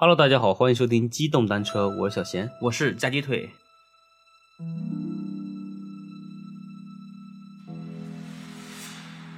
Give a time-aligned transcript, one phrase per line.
[0.00, 2.48] Hello，大家好，欢迎收听机动单车，我是小贤。
[2.60, 3.50] 我是加鸡腿。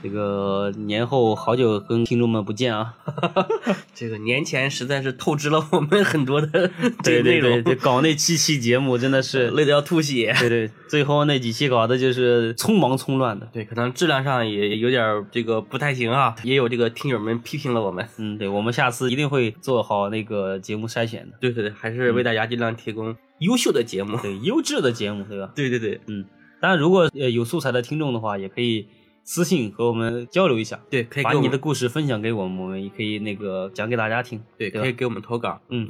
[0.02, 2.94] 这个年后好久跟听众们不见啊，
[3.94, 6.70] 这个年前实在是透支了我们很多的
[7.02, 10.34] 对对这内容，对，搞那七期节目真的是， 累得要吐血。
[10.38, 13.48] 对对，最后那几期搞的就是匆忙匆乱的。
[13.52, 18.06] 对，可能质量上也有点儿这个不太行啊，也有这个听友们批评了我们。
[18.18, 24.16] 嗯，对，我们下次一定会做好那个节目筛选的，对对对，还是为大家尽量提供优秀的节目。
[24.18, 25.52] 对，优质的节目，对吧？
[25.54, 26.24] 对对对嗯，
[26.60, 28.86] 当然，如果呃有素材的听众的话，也可以
[29.32, 34.42] 私信和我们交流一下，对，可以把你的故事分享给我们，我们也可以那个讲给大家听。
[34.58, 35.60] 对对可以给我们投稿。
[35.68, 35.86] 嗯，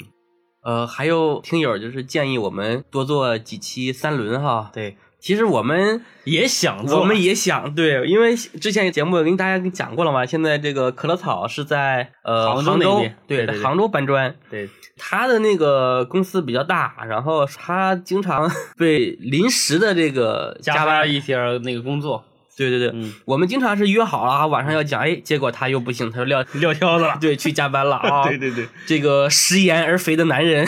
[0.62, 4.70] 呃，还有听友就是建议我们多做几期三轮哈。
[4.74, 14.36] 对，其实我们也想做，我们也想对，因为之前节目跟大家讲过了嘛，现在这个可乐草是在呃杭州那边对在杭州搬砖。
[14.50, 20.86] 对他的那个公司比较大，然后他经常 被临时的这个加班。
[20.86, 22.22] 班一些那个工作，
[22.68, 27.16] 对对对，嗯，我们经常是约好了啊，晚上要讲，哎，结果他又不行，他又撂 撂挑子了。
[27.20, 28.24] 对去加班了啊。
[28.28, 30.66] 对对对，这个食言而肥的男人，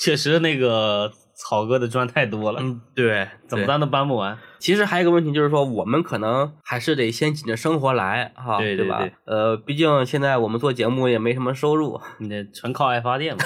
[0.00, 4.38] 确实那个草哥的砖太多了，嗯，对，怎么搬都搬不完。
[4.58, 8.58] 其实还有一个问题就是说，我们可能还是得先紧着生活来哈，吧？
[8.58, 9.12] 对对对。
[9.26, 13.44] 呃，毕竟现在我们做节目也没什么收入，你得纯靠爱发电嘛，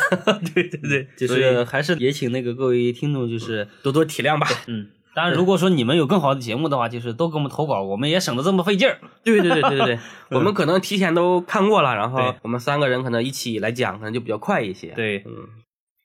[0.55, 4.47] 对对对，就是还是也请那个各位听众，就是多多体谅吧。
[4.69, 9.01] 嗯，当然如果说你们有更好的节目的话，就是都给我们投稿，我们也省得这么费劲儿。
[9.25, 9.99] 对对对对对对，
[10.31, 15.49] 我们可能提前都看过了，然后我们三个人可能一起来讲，可能就比较快一些。，对，嗯，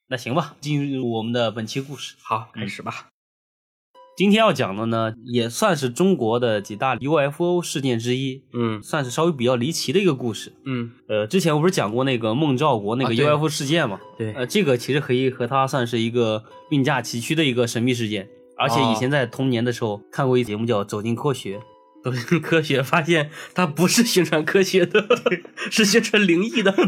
[0.10, 2.16] 那行吧，进入我们的本期故事。
[2.24, 3.10] 好，开始吧。
[4.16, 10.54] 今天要讲的呢，也算是中国的几大 UFO 事件之一，嗯算是稍微比较离奇的一个故事。
[10.66, 14.00] 嗯，呃，之前我不是讲过那个孟兆国那个 UFO 事件嘛？
[14.16, 18.30] 对，呃，这个其实可以和它算是一个并驾齐驱的一个神秘事件。
[18.64, 21.58] 而且以前在童年的时候看过一节目叫《走进科学》，
[22.04, 25.06] 走 进科学，发现它不是宣传科学的，
[25.70, 26.74] 是宣传灵异的。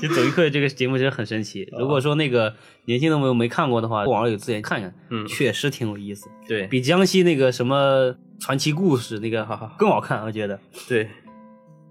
[0.00, 1.66] 其实《走进科学》这个节目其实很神奇。
[1.78, 2.54] 如果说那个
[2.84, 10.60] 年轻的朋友没看过的话，网上有资源看看，嗯，确实挺有意思，对比江西那个什么传奇故事那个好好更好看，我觉得。
[10.86, 11.08] 对，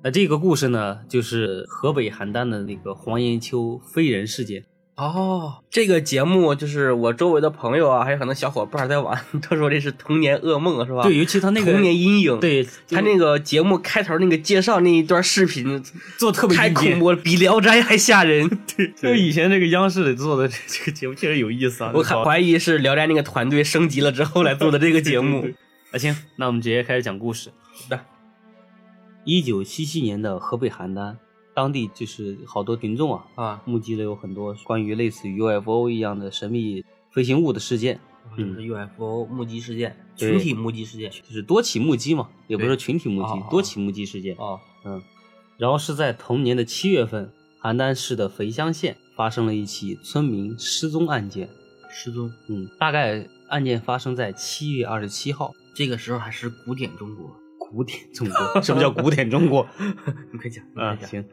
[0.04, 4.64] 那这个故事呢，就是河北邯郸的那个黄延秋飞人事件。
[4.98, 9.16] 哦，这个节目就是我周围的朋友啊， 还有很多小伙伴在玩，
[9.48, 11.04] 都说这是童年噩梦，是吧？
[11.04, 15.84] 对，尤其他那个童年阴影。，对他那个节目开头那个介绍那一段视频，
[16.18, 18.50] 做特别太恐怖了，比《聊斋》还吓人。
[18.76, 21.92] 对就以前这个央视里做的这这个节目确实有意思啊。
[21.94, 25.48] 我还怀疑是《聊斋》那个团队升级了之后来做的这个节目。
[25.92, 27.52] 啊，行，那我们直接开始讲故事。
[27.72, 28.00] 好的，
[29.26, 31.16] 一九七七年的河北邯郸，
[31.58, 38.00] 当地就是好多群众啊，啊，目击了有很多关于类似于 UFO 一样的神秘飞行物的事件，
[38.38, 41.10] 这是 UFO 目击事件，群体目击事件。
[41.10, 44.36] 就是多起目击嘛，也不是群体目击多起目击事件。
[44.38, 45.02] 哦，嗯，
[45.58, 51.50] 然后是在同年的七月份，邯郸市的肥乡县发生了一起村民失踪案件。
[51.90, 52.32] 失踪。
[52.50, 55.56] 嗯，大概案件发生在七月二十七号。
[55.74, 57.36] 这个时候还是古典中国。
[57.72, 59.68] 古典中国，什么叫古典中国？
[60.32, 61.10] 你快讲，你啊，快讲。
[61.10, 61.26] 行。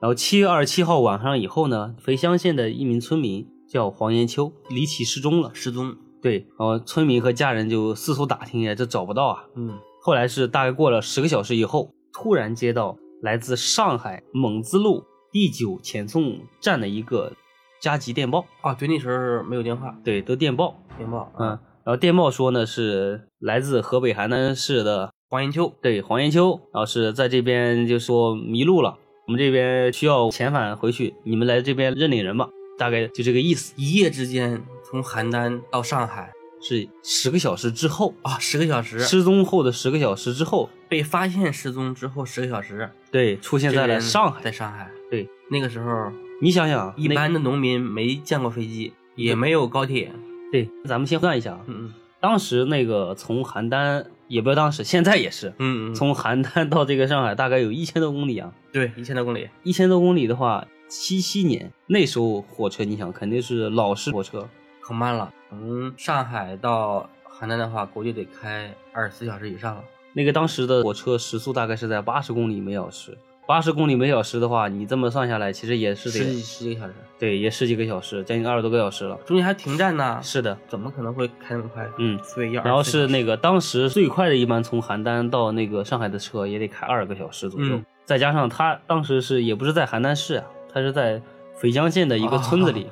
[0.00, 5.50] 然后七月二十七号晚上以后呢，肥乡县的一名村民叫黄延秋离奇失踪了。
[5.52, 5.96] 失踪。
[6.22, 9.44] 对，然后村民和家人就四处打听呀，这找不到啊。
[9.56, 17.32] 嗯，后来是大概过了十个小时以后，突然接到来自上海蒙自路第九遣送站的一个
[17.80, 18.46] 加急电报。
[18.62, 20.82] 啊，对，那时候没有电话，对，都电报。
[20.96, 21.32] 电报。
[21.38, 21.48] 嗯，，
[21.84, 25.72] 然后电报说呢是来自河北邯郸市的黄延秋。
[25.80, 28.98] 对黄延秋，然后是在这边就说迷路了，
[29.28, 33.72] 我们这边需要遣返回去，你们来这边认领人吧，大概就这个意思。
[33.76, 38.98] 一夜之间从邯郸到上海是十个小时之后，啊，十个小时。
[38.98, 44.42] 失踪后的十个小时之后，被发现失踪之后十个小时，对，出现在了上海。
[44.42, 44.90] 在上海。
[45.12, 46.10] 对，那个时候
[46.42, 50.10] 你想想，一般的农民没见过飞机，也没有高铁。
[50.50, 59.48] 对，咱们先算一下啊，嗯当时那个从邯郸，也不要当时，现在也是，嗯嗯，从邯郸到这个上海大概有一千多公里啊，对一千多公里。
[59.64, 64.48] 一千多公里的话，七七年那时候火车，你想肯定是老式火车，
[64.80, 67.10] 可慢了，从上海到
[67.40, 69.82] 邯郸的话，估计得开二十四小时以上了。
[70.12, 73.18] 那个当时的火车时速大概是在八十公里每小时，
[73.50, 79.16] 八十公里每小时的话，你这么算下来，其实也是十几得十几个小时，对，也十几个小时，将近二十多个小时了。
[79.26, 81.84] 中间还停站呢，是的，怎么可能会开那么快？
[81.98, 91.20] 嗯，所以要然后24小时是那个当时最快的一班从邯郸到那个上海的车也得开二十个小时左右，嗯再加上他当时是也不是在邯郸市啊，他是在
[91.56, 92.86] 肥江县的一个村子里。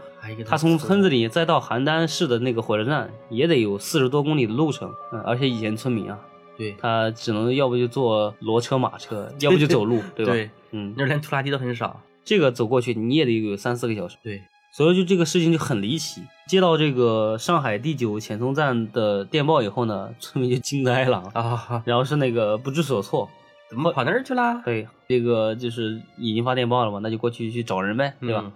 [0.44, 4.92] 他从村子里再到邯郸市的那个火车站，也得有四十多公里的路程。
[5.12, 6.18] 嗯，而且以前村民啊，
[6.58, 10.32] 对他只能要不就坐骡车马车，要不就走路，对吧？
[10.32, 11.98] 对，嗯，那连拖拉机都很少。
[12.24, 14.18] 这个走过去你也得有三四个小时。
[14.22, 16.20] 对，所以就这个事情就很离奇。
[16.46, 23.30] 接到这个上海第九遣送站的电报以后呢，村民就惊呆了，啊，然后是那个不知所措。
[23.70, 24.60] 怎么跑那儿去了？
[24.64, 28.42] 对，这个就是已经发电报了嘛，那就过去去找人呗，对吧？
[28.44, 28.52] 嗯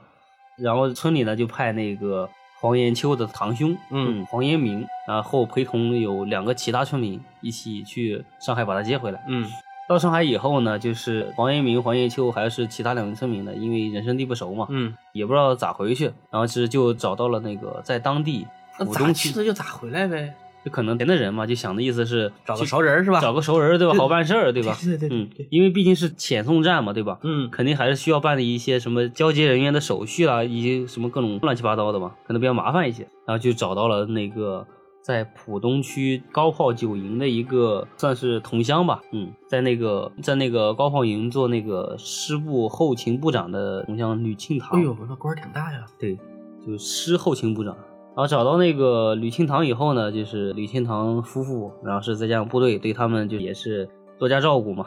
[0.58, 2.28] 然后村里呢就派那个
[2.62, 9.20] 黄延秋的堂兄，嗯黄延明，然后陪同有两个其他村民一起去上海把他接回来。
[9.26, 9.50] 嗯
[9.88, 18.46] 到上海以后呢，就是黄延明、黄延秋还是其他两名村民呢，因为人生地不熟嘛，嗯，也不知道咋回去，然后是就找到了那个在当地
[18.78, 20.32] 那咋去的就咋回来呗，
[20.64, 23.20] 就可能别的人嘛，就想的意思是找个熟人是吧？
[23.20, 23.94] 找个熟人对吧？
[23.94, 24.76] 好办事儿对吧？
[24.82, 27.18] 对对对嗯对，因为毕竟是遣送站嘛对吧？
[27.22, 33.02] 嗯肯定还是需要办理一些什么交接人员的手续啦，以及什么各种乱七八糟的嘛，可能比较麻烦一些。
[33.26, 34.66] 然后就找到了那个
[35.02, 45.84] 在浦东区高炮九营的一个算是同乡吧，嗯，在那个在那个高炮营做那个师部后勤部长的同乡吕庆堂，哎呦，那官儿挺大呀。
[45.98, 46.16] 对，
[46.64, 47.76] 就是师后勤部长。
[48.14, 53.88] 然后找到那个吕庆堂以后呢，就是吕庆堂夫妇，然后是再加上部队对他们就也是
[54.18, 54.86] 多加照顾嘛，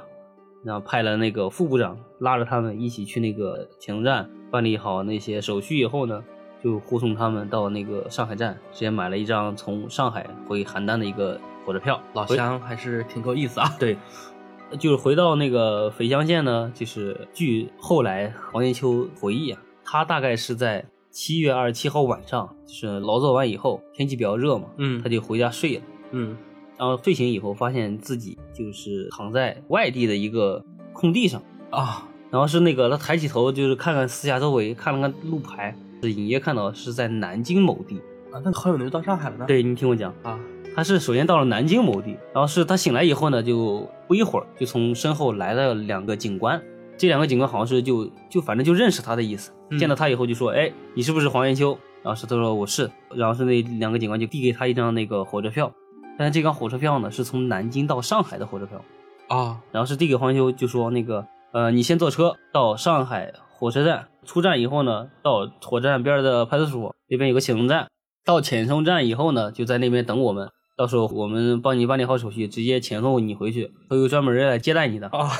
[0.63, 6.24] 然后派了那个副部长拉着他们一起去那个遣送站办理好那些手续以后呢，
[6.63, 12.00] 就护送他们到那个上海站，直接买了一张从上海回邯郸的一个火车票。
[12.13, 13.68] 老乡还是挺够意思啊。
[13.80, 13.98] 对，
[14.78, 20.86] 就是回到那个肥乡县呢，就是据后来黄延秋回忆啊，他大概是在
[21.16, 25.82] 七月二十七号晚上，就是劳作完以后，天气比较热嘛，嗯他就回家睡了。
[26.12, 26.36] 嗯
[26.78, 35.74] 然后睡醒以后，发现自己就是躺在外地的一个空地上，啊，然后是那个他抬起头就是看看四下周围，看了看路牌，
[36.04, 37.96] 是隐约看到是在南京某地。
[38.34, 39.46] 啊，那好久没有到上海了呢。
[39.48, 40.38] 对你听我讲，啊，
[40.76, 46.62] 他是首先到了南京某地，然后是他醒来以后呢，就不一会儿就从身后来了两个警官，
[46.97, 49.77] 这两个警官好像是就就反正就认识他的意思，嗯。
[49.80, 51.77] 见到他以后就说，哎，你是不是黄延秋？
[52.03, 55.71] 然后是他说我是，然后是那两个警官就递给他一张那个火车票，
[56.19, 58.80] 但是这张火车票呢是从南京到上海的火车票，
[59.27, 67.88] 啊，然后是递给黄延秋就说那个呃你先坐车到上海火车站，出站以后呢到火车站边的派出所那边有个遣送站，
[68.24, 75.07] 到遣送站以后呢就在那边等我们，到时候我们帮你办理好手续，直接遣送你回去，会有专门人来接待你的。
[75.07, 75.31] 啊，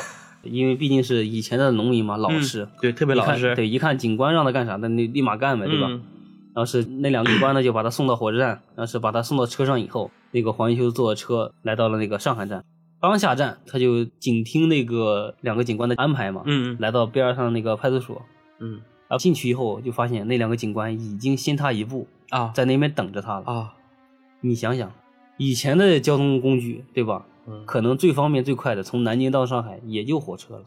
[0.45, 3.56] 因为毕竟是以前的农民嘛，老实，对，特别老实。
[3.56, 5.88] 对，一看警官让他干啥，那你立马干呗，对吧？
[5.89, 6.03] 嗯
[6.56, 12.63] 然后是那两个警官呢，就把他送到火车站，然后是把他送到车上以后，那个黄延秋坐车来到了那个上海站，
[13.01, 18.21] 刚下站他就紧听那个两个警官的安排嘛，嗯来到边上那个派出所，
[18.62, 23.44] 嗯然后进去以后就发现那两个警官已经先他一步，啊在那边等着他了。
[23.45, 23.74] 啊，
[24.39, 24.89] 你想想，
[25.36, 27.25] 以前的交通工具对吧？
[27.47, 30.63] 嗯可能最方便最快的从南京到上海也就火车了。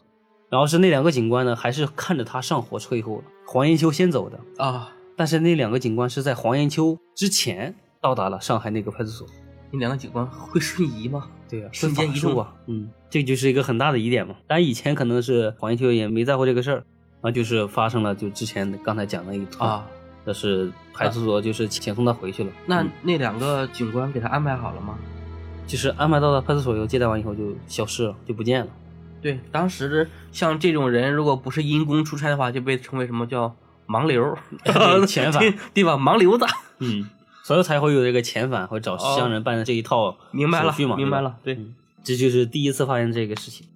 [0.50, 4.40] 然后是那两个警官呢，还是看着他上火车以后，黄延秋先走的。
[4.56, 9.26] 啊，但是那两个警官是在黄延秋之前到达了上海那个派出所。
[9.70, 11.28] 那两个警官会瞬移吗？
[11.46, 14.36] 对呀、瞬间移动啊，嗯，这就是一个很大的疑点嘛。
[14.46, 16.84] 但以前可能是黄延秋也没在乎这个事儿，然
[17.22, 19.86] 后就是发生了就之前刚才讲的一段，啊，
[20.24, 22.50] 那是派出所就是遣送他回去了。
[22.64, 24.98] 那嗯那两个警官给他安排好了吗？
[25.68, 28.70] 就是安排到了派出所以后，接待完以后就消失了，就不见了。
[29.22, 33.54] 对，当时像这种人，如果不是因公出差的话，就被称为什么叫
[33.86, 34.72] 盲流对
[35.06, 35.92] 遣返对对吧？
[35.98, 36.46] 盲流子，
[36.78, 37.08] 嗯，
[37.44, 43.66] 所以才会有这个遣返会找乡人办这一套哦明白了明白了，对，嗯这就是第一次发现这个事情。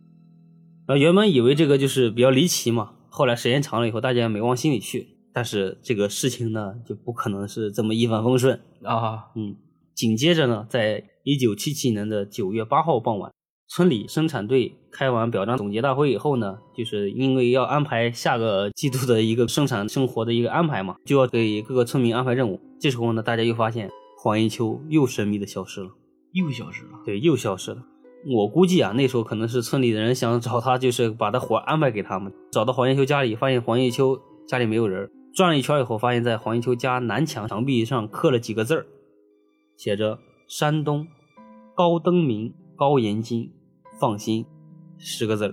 [0.87, 5.09] 然后原本以为这个就是比较离奇嘛，后来时间长了以后，大家也没往心里去。
[5.35, 8.61] 但是这个事情呢，就不可能是这么一帆风顺。
[8.83, 9.57] 啊，嗯，
[9.95, 13.33] 紧接着呢，在一九七七年的九月八号傍晚，
[13.69, 22.61] 村里生产队开完表彰总结大会以后呢，就是因为要安排下个季度的一个生产生活的一个安排嘛，就要给各个村民安排任务。
[22.81, 23.89] 这时候呢，大家又发现
[24.19, 25.91] 黄一秋又神秘的消失了。
[26.33, 26.91] 又消失了。
[27.05, 27.85] 对，又消失了。
[28.35, 32.33] 我估计啊，那时候可能是村里的人想找他，就是把他活安排给他们。
[32.51, 38.87] 找到黄延秋家里，发现黄延秋家里没有人，转了一圈以后，发现在黄延秋家南墙墙壁上刻了几个字儿，
[39.77, 40.19] 写着
[40.53, 41.09] “山东
[41.75, 43.51] 高登明、高延金，
[43.99, 44.45] 放心”
[45.01, 45.53] 十个字儿。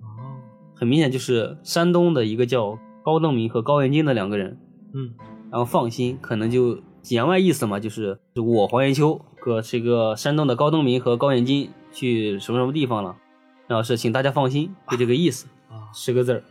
[0.00, 0.42] 哦，
[0.74, 4.58] 很明显就是山东的一个叫高登明和高延金的两个人，
[4.92, 5.14] 嗯，
[5.52, 13.14] 然后放心，可能就言外意思嘛，就是我黄延秋和这个山东的高登明和高延金去什么什么地方了，
[13.68, 16.42] 然后是请大家放心，就这个意思，啊，十个字儿。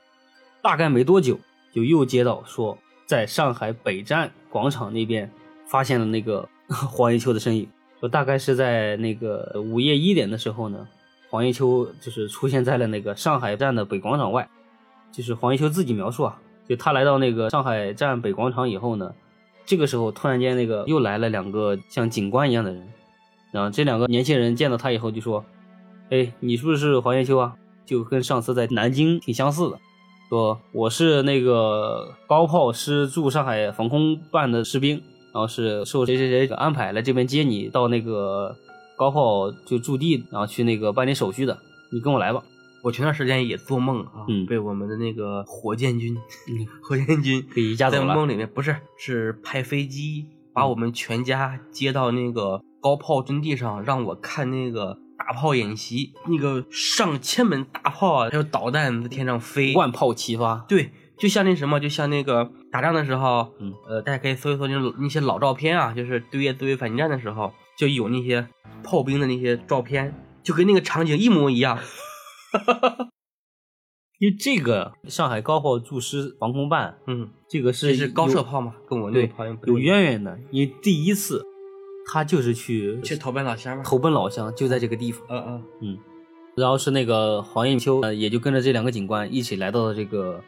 [0.62, 1.38] 大概没多久，
[1.74, 5.30] 就又接到说，在上海北站广场那边
[5.68, 6.48] 发现了那个
[6.90, 7.68] 黄叶秋的身影，
[8.00, 10.88] 说大概是在那个午夜一点的时候呢，
[11.30, 14.50] 黄叶秋就是出现在了那个上海站的北广场外。
[15.12, 19.14] 就是黄一秋自己描述啊，就他来到那个上海站北广场以后呢，
[19.64, 22.88] 这个时候突然间那个又来了两个像警官一样的人，
[23.52, 25.46] 然后这两个年轻人见到他以后就说
[26.10, 27.54] ：“哎，你是不是黄叶秋啊？
[27.86, 29.78] 就跟上次在南京挺相似的。”
[30.30, 35.00] 说我是那个高炮师驻上海防空办的士兵，
[35.34, 38.56] 然后是受谁谁谁安排来这边接你到那个
[38.96, 41.58] 高炮就驻地，然后去那个办理手续的。
[41.92, 42.44] 你跟我来吧。
[42.84, 46.16] 我前段时间也做梦啊，嗯被我们的那个火箭军，
[46.50, 60.66] 嗯 火箭军给一家走了在梦里面不是是派飞机把我们全家接到那个高炮阵地上，让我看那个大炮演习，那个上千门大炮啊，还有导弹在天上飞，万炮齐发。
[60.68, 68.48] 对，就像那什么，就像那个打仗的时候，嗯，呃，大家可以搜一搜那种那些老照片啊，就是对越自卫反击战的时候，就有那些
[68.84, 71.80] 炮兵的那些照片，就跟那个场景一模一样。
[74.20, 80.40] 因为这个上海高炮驻师防空办，嗯，这个是是高射炮嘛，跟我那对个炮有渊源的。
[80.50, 81.44] 因为第一次
[82.12, 83.84] 他就是去去投奔老乡吗？
[83.84, 85.26] 投奔老乡，就在这个地方。
[85.30, 85.98] 嗯嗯嗯
[86.56, 90.42] 然后是那个黄艳秋，呃，也就跟着这两个警官一起来到了这个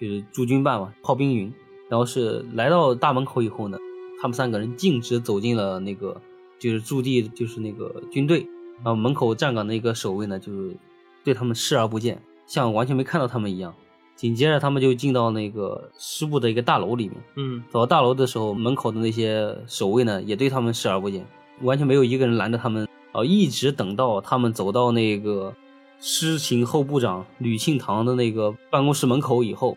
[0.00, 1.52] 就是驻军办嘛，炮兵营。
[1.88, 3.76] 然后是来到大门口以后呢，
[4.22, 6.20] 他们三个人径直走进了那个
[6.58, 10.76] 就是驻地就是那个军队，然后门口站岗的一个守卫呢，就是
[11.24, 13.74] 对他们视而不见，像完全没看到他们一样。
[14.14, 17.16] 紧接着他们就进到那个师部的一个大楼里面。
[17.36, 21.26] 嗯走到大楼的时候，门口的那些守卫呢，也对他们视而不见，
[21.62, 22.86] 完全没有一个人拦着他们。
[23.12, 25.52] 啊，一直等到他们走到那个
[25.98, 29.76] 师勤后部长吕庆堂的那个办公室门口以后，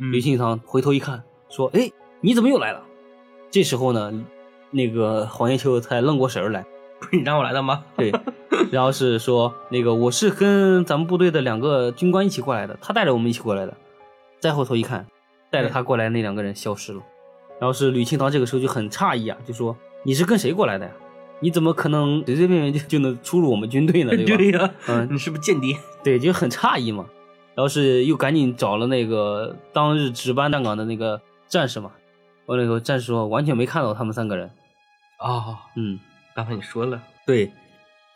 [0.00, 1.90] 嗯，吕庆堂回头一看，说：“哎，
[2.20, 2.82] 你怎么又来了？”
[3.50, 4.12] 这时候呢，
[4.70, 6.64] 那个黄叶秋才愣过神儿来，
[7.00, 7.84] 不是你让我来的吗？
[7.96, 8.12] 对，
[8.70, 13.74] 然后是说那个我是跟咱们部队的两个军官一起过来的，他带着我们一起过来的。
[14.40, 15.06] 再回头一看，
[15.50, 17.00] 带着他过来那两个人消失了。
[17.58, 20.92] 然后是吕庆堂这个时候就很诧异啊，就说：“你是跟谁过来的呀？
[21.40, 24.10] 你怎么可能随随便便就就能出入我们军队呢？
[24.14, 25.76] 对吧？” 对呀，嗯，你是不是间谍？
[26.04, 27.06] 对，就很诧异嘛。
[27.58, 31.90] 然后是又赶紧找了那个当日值班站岗的那个战士嘛，
[32.46, 34.48] 完了以后战士说完全没看到他们三个人。
[35.18, 35.98] 哦，嗯，
[36.36, 37.50] 刚才你说了，对，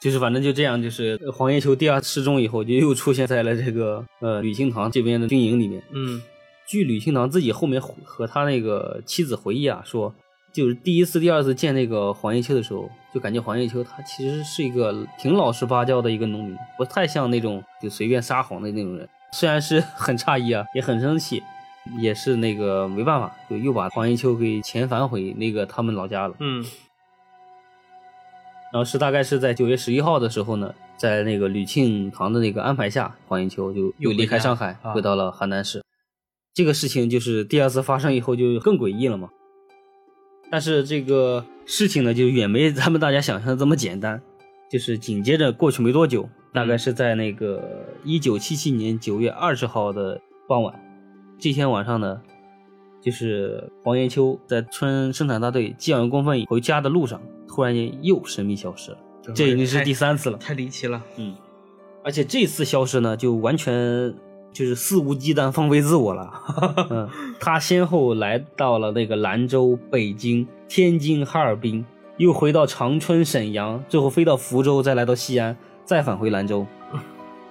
[0.01, 5.83] 就是反正就这样，就是呃黄叶秋第二次失踪以后，就又出现在了这个呃吕庆堂这边的军营里面。
[5.91, 6.23] 嗯
[6.69, 10.15] 据吕庆堂自己后面和他那个妻子回忆啊，说
[10.53, 19.09] 就是第一次、第二次见那个黄叶秋的时候，就感觉黄叶秋他其实是一个挺老实巴交的一个农民，不太像那种就随便撒谎的那种人。
[19.33, 21.43] 虽然是 很诧异啊，也很生气，
[21.99, 26.35] 也是那个没办法，就又把黄延秋给遣返回那个他们老家了。
[26.39, 26.65] 嗯
[28.73, 35.83] 然后是大概是在九月十一号的时候呢，在那个吕庆堂的那个安排下，黄延秋就又离开上海，啊回到了邯郸市。
[36.55, 39.29] 这个事情就是第二次发生以后就更诡异了嘛。
[40.51, 44.23] 但是这个事情呢，就远没咱们大家想象的这么简单。
[44.71, 47.63] 就是紧接着过去没多久，大概是在那个
[48.05, 50.75] 一九七七年九月二十号的傍晚，
[51.39, 52.21] 这天晚上呢，
[53.01, 58.99] 就是黄延秋在村生产大队寄完工分回家的路上，突然间又神秘消失了。
[59.35, 60.39] 这已经是第三次了。
[60.39, 61.03] 太离奇了。
[61.17, 61.35] 嗯，
[62.05, 64.13] 而且这次消失呢，就完全
[64.53, 66.31] 就是肆无忌惮、放飞自我了。
[66.91, 67.09] 嗯，
[67.41, 71.87] 他先后来到了那个兰州、北京、天津、哈尔滨，
[72.19, 76.67] 又回到长春、沈阳，最后飞到福州，再来到西安，再返回兰州，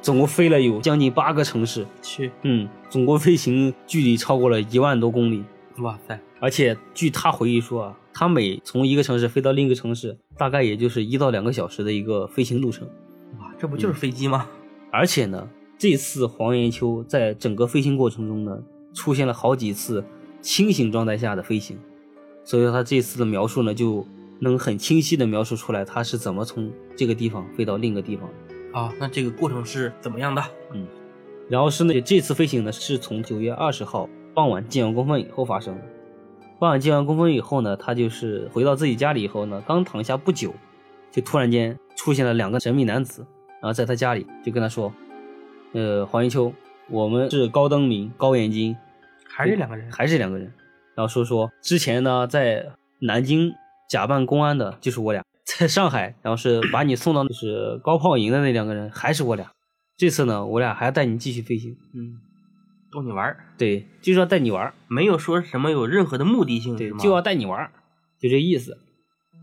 [0.01, 1.85] 总共飞了有将近八个城市。
[2.01, 5.43] 去，嗯，总共飞行距离超过了一万多公里。
[5.77, 12.88] 哇塞，而且据他回忆说啊，他每从一个城市飞到另一个城市，大概也就是一到两个小时的一个飞行路程。
[13.39, 14.47] 哇，这不就是飞机吗？
[14.91, 15.47] 而且呢，
[15.77, 18.61] 这次黄延秋在整个飞行过程中呢，
[18.93, 20.03] 出现了好几次
[20.41, 21.77] 清醒状态下的飞行，
[22.43, 24.05] 所以说他这次的描述呢，就
[24.41, 28.27] 能很清晰的描述出来他是怎么从这个地方飞到另一个地方。
[28.74, 30.43] 啊，那这个过程是怎么样的？
[30.74, 30.86] 嗯
[31.50, 35.81] 然后是呢，这次飞行呢是从九月二十号傍晚进完工分以后发生的。
[36.57, 40.53] 傍晚进完工分以后呢，他就是回到自己家里以后呢，刚躺下不久，
[41.12, 43.25] 就突然间出现了两个神秘男子，
[43.62, 44.93] 然后在他家里就跟他说
[45.74, 46.53] ：“呃，黄一秋，
[46.89, 48.77] 我们是高登明、高延金，
[49.27, 49.91] 还是两个人？
[49.91, 50.53] 还是两个人。”
[50.95, 52.65] 然后说说之前呢，在
[53.00, 53.53] 南京
[53.91, 55.21] 假扮公安的就是我俩，
[55.60, 59.51] 在上海，然后是把你送到就是高炮营的那两个人还是我俩。
[59.98, 61.75] 这次呢，我俩还要带你继续飞行。
[61.93, 62.15] 嗯，
[62.89, 66.77] 逗你玩儿，对，就是要带你玩儿，没有说什么有任何的目的性？
[66.77, 67.69] 对就要带你玩儿，
[68.17, 68.77] 就这意思。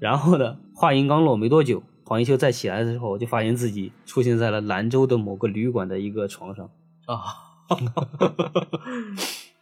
[0.01, 6.71] 然后呢，话音刚落没多久，黄一秋再起来的时候，就发现自己出现在了兰州的某个旅馆的一个床上。
[7.05, 7.21] 啊，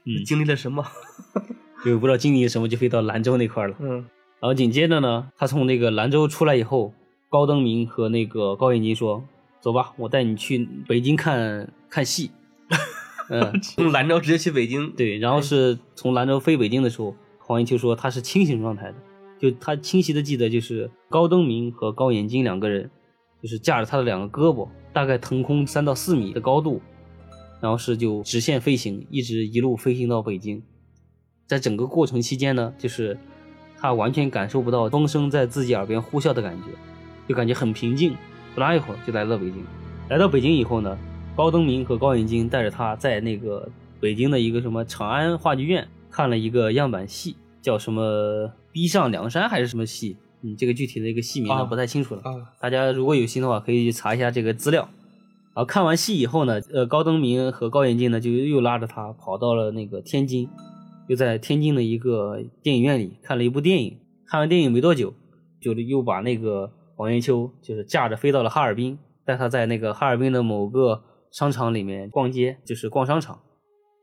[0.06, 0.86] 嗯经历了什么？
[1.84, 3.74] 就不知道经历了什么，就飞到兰州那块了。
[3.80, 4.06] 嗯，
[4.40, 6.92] 然后紧接着呢，他从那个兰州出来以后，
[7.30, 9.24] 高登明和那个高彦金说
[9.60, 12.30] ：“走吧，我带你去北京看看戏。
[13.28, 15.18] ”嗯， 从兰州直接去北京，对。
[15.18, 18.94] 然后是从兰州飞北京的时候，黄一秋说他是清醒状态的，
[19.40, 22.90] 就他清晰的记得就是高登明和高彦金两个人，
[23.42, 26.80] 就是架着他的两个胳膊，大概腾空三到四米的高度，
[27.60, 30.62] 然后是就直线飞行，一直一路飞行到北京。
[31.48, 33.18] 在整个过程期间呢，就是
[33.78, 36.70] 他完全感受不到风声在自己耳边呼啸的感觉，
[37.28, 38.14] 就感觉很平静。
[38.54, 39.64] 不拉一会儿就来到北京。
[40.08, 40.96] 来到北京以后呢，
[41.36, 43.68] 高登明和高彦金带着他在那个
[44.00, 50.16] 北京的一个什么长安话剧院看了一个样板戏，叫什么“逼上梁山”还是什么戏？
[50.42, 52.22] 嗯，这个具体的一个戏名呢、啊不太清楚了。
[52.24, 54.88] 啊，大家如果有心的话，可以去查一下这个资料。
[55.54, 60.48] 然后看完戏以后呢，呃，高登明和高彦金呢就又拉着他跑到了那个天津，
[61.08, 63.98] 又在天津的一个电影院里看了一部电影。
[64.28, 65.14] 看完电影没多久，
[65.60, 73.38] 就又把那个黄延秋就是驾着飞到了哈尔滨，带他在那个哈尔滨的某个商场里面逛街，就是逛商场。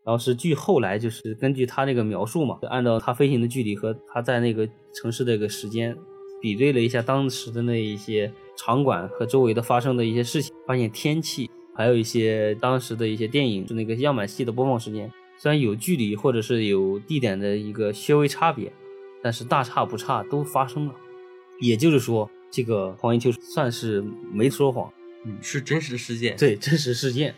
[0.06, 5.96] 然后是据后来就是根据他那个描述嘛，就按照他飞行的距离和他在那个城市的一个时间，
[6.42, 18.72] 比对了一下当时的那一些场馆和周围的发生的一些事情，发现天气还有一些当时的一些电影就那个样板戏的播放时间，虽然有距离或者是有地点的一个稍微差别，
[19.22, 20.94] 但是大差不差都发生了。
[21.60, 24.91] 也就是说，这个黄延秋算是没说谎，
[25.26, 27.36] 嗯是真实的事件，对真实事件。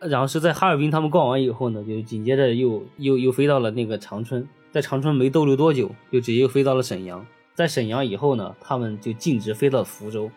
[0.00, 7.24] 然后是在哈尔滨他们逛完以后呢，就紧接着又又又飞到了那个长春，在长春没逗留多久，就直接又飞到了沈阳。
[7.54, 10.30] 在沈阳以后呢，他们就径直飞到福州。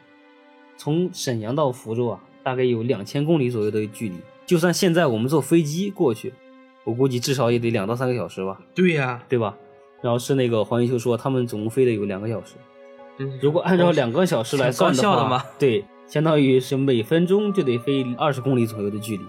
[0.77, 4.15] 从沈阳到福州啊，大概有两千公里左右的距离。
[4.45, 6.33] 就算现在我们坐飞机过去，
[6.85, 9.57] 我估计至少也得两到三个小时吧，对呀，对吧？
[10.01, 12.53] 然后是那个黄云秀说，他们总共飞了有两个小时。
[13.41, 19.23] 如果按照两个小时来算的话对，相当于是每分钟就得飞二十公里左右的距离。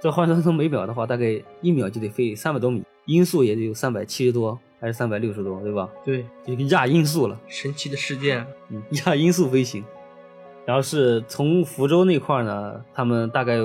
[0.00, 5.88] 这换算成每秒的话，大概一秒就得飞三百多米，音速也得有三百七十多还是三百六十多，对吧？
[6.04, 9.84] 对，就亚音速了，神奇的事件，嗯，亚音速飞行。
[10.64, 13.58] 然后是从福州那块呢，他们大概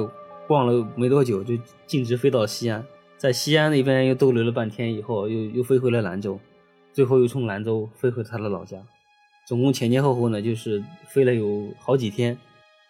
[0.47, 1.55] 逛了没多久，就
[1.87, 2.85] 径直飞到西安，
[3.17, 6.39] 在西安那边又逗留了半天，以后又又飞回了兰州，
[6.93, 8.77] 最后又从兰州飞回他的老家，
[9.47, 12.37] 总共前前后后呢就是飞了有好几天。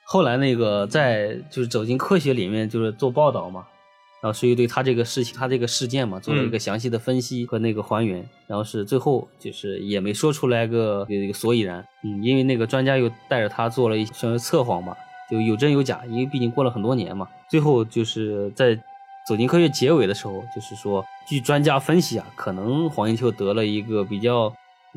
[0.04, 3.68] 后来那个在就是走进科学里面就是做报道嘛，
[4.22, 14.96] 然后所以对他这个事情他这个事件嘛做了一个详细的分析和那个还原，然后是最后就是也没说出来个一个所以然，嗯，因为那个专家又带着他做了一些测谎嘛，
[15.30, 18.82] 就有真有假，因为毕竟过了很多年嘛，最后就是在
[19.28, 24.54] 走进科学结尾的时候，就是说据专家分析啊，可能黄延秋得了一个比较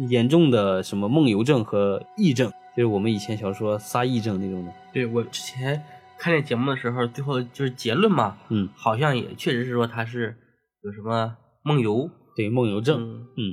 [0.08, 4.72] 严重的什么梦游症和癔症，就是我们以前小说撒癔症那种的。
[4.92, 5.82] 对我之前
[6.16, 10.36] 看这节目的时候，最后就是结论嘛，嗯，好像也确实是说他是
[10.84, 13.00] 有什么梦游对，梦游症。
[13.02, 13.52] 嗯嗯，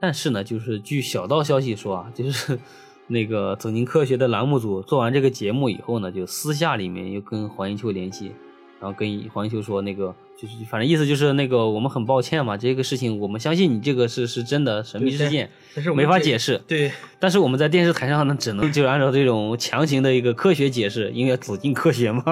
[0.00, 2.58] 但是呢，就是据小道消息说啊，就是
[3.08, 8.32] 那个走进科学的栏目组做完这个节目以后呢，就私下里面又跟黄延秋联系，
[8.84, 16.60] 然后跟黄延秋说那个就是反正意思就是那个我们很抱歉嘛，这个事情我们相信你这个是是真的神秘事件，没但是我们这法解释。
[16.68, 22.22] 对，但是我们在电视台上呢，只能就是按照这种强行的一个科学解释，因为走进科学嘛，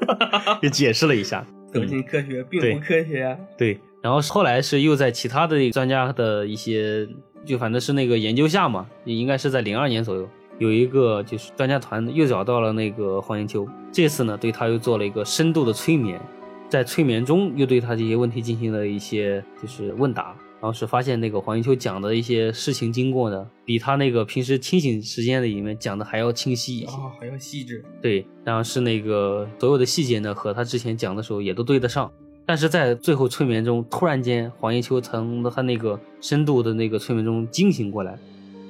[0.60, 1.42] 就解释了一下。
[1.72, 7.08] 走进科学并对不科学啊，对，然后后来是又在其他的专家的一些，
[7.44, 16.20] 就反正是那个研究下嘛，也应该是在零二年左右，有一个就是专家团又找到了那个黄延秋，这次呢对他又做了一个深度的催眠，
[16.68, 26.86] 在催眠中又对他这些问题进行了一些就是问答，然后是发现那个黄延秋讲的一些事情经过呢，比他那个平时清醒时间里面讲的还要清晰一些。
[26.86, 32.10] 啊，还要细致，对，然后是那个所有的细节呢，和他之前讲的时候也都对得上。
[32.48, 38.16] 但是在最后催眠中，突然间黄延秋从他那个深度的那个催眠中惊醒过来，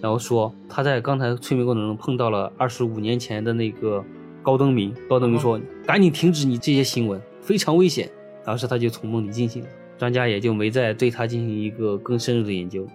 [0.07, 4.05] 然后说他在刚才催眠过程中碰到了二十五年前的那个
[4.41, 4.95] 高登明。
[5.09, 8.09] 高登明说：“赶紧停止你这些行为，非常危险。”
[8.47, 12.87] 然后是他就从梦里惊醒了，专家也就没再对他进行一个更深入的研究。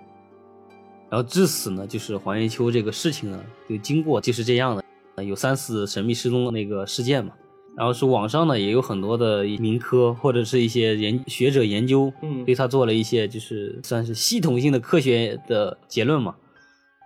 [1.09, 4.81] 然后至此呢，就是黄延秋这个事情呢，就经过就是这样的。
[5.21, 7.33] 有三次神秘失踪的那个事件嘛，
[7.75, 16.33] 然后是网上呢也有很多的民科或者是一些研学者研究，嗯对他做了一些就是算是系统性的科学的结论嘛，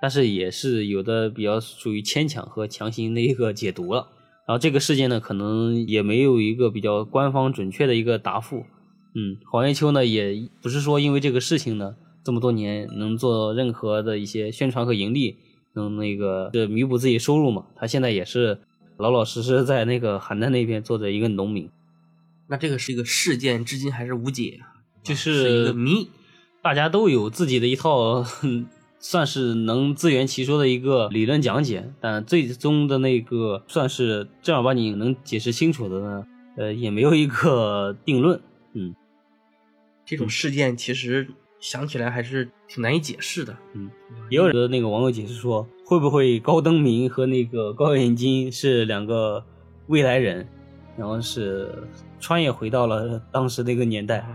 [0.01, 4.07] 但是也是有的比较属于牵强和强行的一个解读了。
[4.47, 8.65] 然后这个事件呢，可能也没有一个比较官方准确的一个答复。
[9.15, 15.37] 嗯，黄延秋呢，也不是说因为这个事情呢，这么多年能做任何的一些宣传和盈利，
[15.73, 17.65] 能那个这弥补自己收入嘛。
[17.75, 18.59] 他现在也是
[18.97, 21.69] 老老实实在那个邯郸那边做着一个农民，
[22.47, 24.59] 那这个是一个事件，至今还是无解，
[25.01, 26.09] 就是一个谜。
[26.61, 28.67] 大家都有自己的一套， 哼
[29.07, 38.41] 算是能自圆其说的一个理论讲解，但最终的那个算是正儿八经能解释清楚的呢，呃，也没有一个定论。
[38.73, 38.95] 嗯，
[40.03, 41.27] 这种事件其实
[41.59, 43.55] 想起来还是挺难以解释的。
[43.73, 43.91] 嗯，
[44.31, 49.45] 也有的那个网友解释说，会不会高登明和那个高远金是两个
[49.85, 50.47] 未来人，
[50.97, 51.87] 然后是
[52.19, 54.27] 穿越回到了当时那个年代，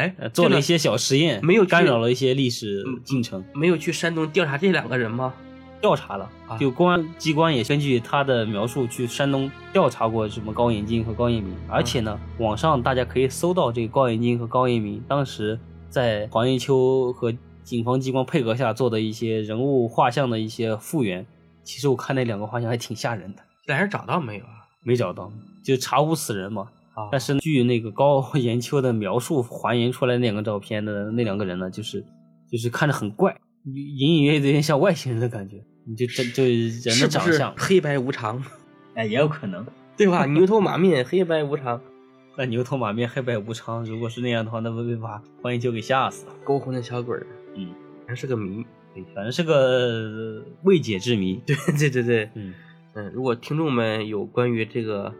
[0.00, 3.44] 哎呃，做了一些小实验，没有干扰了一些历史进程。
[3.54, 5.34] 没有去山东调查这两个人吗？
[5.82, 15.58] 调查了啊，就公安机关也根据他的描述去山东调查过什么高延金和高延明，而且呢，网上大家可以搜到这个高延金和高延明当时
[15.88, 17.32] 在黄延秋和
[17.62, 21.26] 警方机关配合下做的一些人物画像的一些复原。
[21.62, 24.68] 其实我看那两个画像还挺吓人的，但是找到没有啊？
[24.82, 25.30] 没找到，
[25.62, 26.68] 就查无此人嘛。
[27.04, 32.04] 啊但是据那个高延秋的描述还原出来那两个照片的那两个人呢，就是
[32.50, 35.56] 就是看着很怪，隐隐约约有点像外星人的感觉。
[35.86, 38.42] 你就这就人的长相，黑白无常？
[38.94, 39.66] 哎，也有可能。
[39.96, 40.24] 对吧？
[40.26, 41.80] 牛头马面，黑白无常，
[42.36, 46.32] 那牛头马面黑白无常，如果是那样的话，那不会把黄延秋给吓死了。
[46.44, 47.68] 勾魂的小鬼儿，嗯，
[48.06, 48.64] 还是个谜。
[48.94, 51.40] 对，反正是个呃未解之谜。
[51.46, 52.54] 对对对对，嗯，
[52.94, 55.12] 嗯，如果听众们有关于这个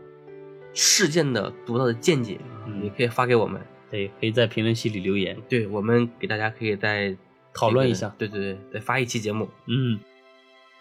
[0.74, 2.38] 事件的独到的见解
[2.83, 5.37] 也可以发给我们，对，可以在评论区里留言。
[5.48, 7.16] 对我们给大家可以再
[7.52, 9.48] 讨论一下对对对，再发一期节目。
[9.66, 9.98] 嗯，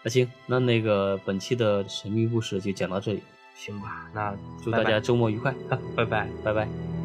[0.02, 3.20] 那行，那那个本期的神秘故事就讲到这里，
[3.54, 5.54] 行吧，那祝大家周末愉快，
[5.96, 6.28] 拜拜。
[6.44, 6.99] 拜拜。